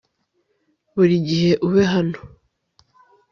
[0.95, 2.17] burigihe ube hano